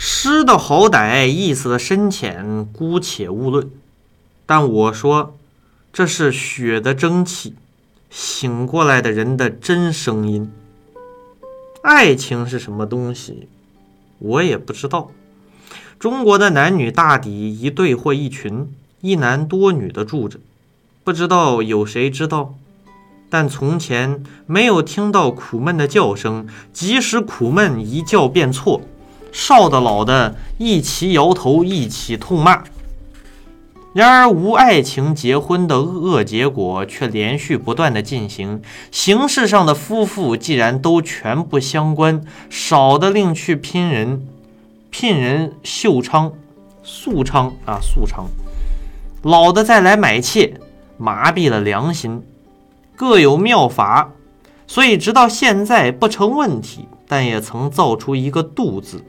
[0.00, 3.68] 诗的好歹，意思的深浅，姑且勿论。
[4.46, 5.36] 但我说，
[5.92, 7.56] 这是血的蒸汽，
[8.08, 10.52] 醒过来的人的真声音。
[11.82, 13.48] 爱情是什么东西，
[14.20, 15.10] 我也不知道。
[15.98, 20.38] 中国的男女大抵一对或一群，一男多女的住着，
[21.02, 22.54] 不知道有谁知道。
[23.28, 28.80] 但从前没有听到苦闷的叫声，即使苦闷，一叫便错。
[29.32, 32.64] 少的老的一齐摇头，一起痛骂。
[33.94, 38.62] 然而无爱情结婚的恶结果却连续不断的进行。
[38.92, 44.26] 形式上的夫妇既然都全不相关，少的另去拼人，
[44.90, 46.32] 聘人秀娼、
[46.82, 48.26] 素娼啊素娼，
[49.22, 50.60] 老的再来买妾，
[50.96, 52.22] 麻痹了良心。
[52.94, 54.12] 各有妙法，
[54.66, 59.02] 所以直到现在不成问题，但也曾造出一个“度”字。